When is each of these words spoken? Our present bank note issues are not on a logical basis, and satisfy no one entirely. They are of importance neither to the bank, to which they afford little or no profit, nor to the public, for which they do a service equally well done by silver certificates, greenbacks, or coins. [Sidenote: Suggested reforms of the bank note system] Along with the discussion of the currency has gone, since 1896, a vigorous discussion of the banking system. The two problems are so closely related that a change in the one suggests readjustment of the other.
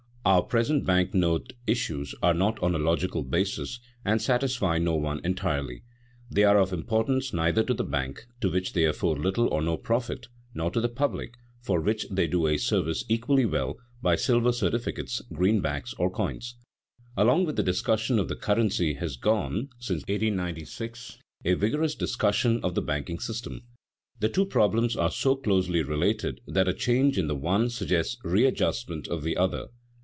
Our 0.23 0.43
present 0.43 0.85
bank 0.85 1.15
note 1.15 1.53
issues 1.65 2.13
are 2.21 2.35
not 2.35 2.59
on 2.61 2.75
a 2.75 2.79
logical 2.79 3.23
basis, 3.23 3.79
and 4.05 4.21
satisfy 4.21 4.77
no 4.77 4.93
one 4.95 5.19
entirely. 5.25 5.81
They 6.29 6.43
are 6.43 6.59
of 6.59 6.71
importance 6.71 7.33
neither 7.33 7.63
to 7.63 7.73
the 7.73 7.83
bank, 7.83 8.27
to 8.41 8.51
which 8.51 8.73
they 8.73 8.85
afford 8.85 9.17
little 9.17 9.47
or 9.47 9.63
no 9.63 9.77
profit, 9.77 10.27
nor 10.53 10.69
to 10.69 10.79
the 10.79 10.89
public, 10.89 11.33
for 11.59 11.81
which 11.81 12.05
they 12.11 12.27
do 12.27 12.45
a 12.45 12.57
service 12.57 13.03
equally 13.09 13.45
well 13.47 13.73
done 13.73 13.83
by 14.03 14.15
silver 14.15 14.51
certificates, 14.51 15.23
greenbacks, 15.33 15.95
or 15.97 16.11
coins. 16.11 16.53
[Sidenote: 16.53 16.77
Suggested 16.77 17.07
reforms 17.17 17.17
of 17.17 17.17
the 17.17 17.23
bank 17.23 17.25
note 17.25 17.25
system] 17.25 17.25
Along 17.25 17.45
with 17.45 17.55
the 17.55 17.63
discussion 17.63 18.19
of 18.19 18.27
the 18.27 18.35
currency 18.87 18.93
has 18.93 19.17
gone, 19.17 19.69
since 19.79 20.03
1896, 20.03 21.17
a 21.45 21.53
vigorous 21.55 21.95
discussion 21.95 22.59
of 22.61 22.75
the 22.75 22.81
banking 22.83 23.17
system. 23.19 23.63
The 24.19 24.29
two 24.29 24.45
problems 24.45 24.95
are 24.95 25.09
so 25.09 25.35
closely 25.35 25.81
related 25.81 26.41
that 26.45 26.67
a 26.69 26.73
change 26.73 27.17
in 27.17 27.25
the 27.25 27.35
one 27.35 27.71
suggests 27.71 28.19
readjustment 28.23 29.07
of 29.07 29.23
the 29.23 29.35
other. 29.35 29.69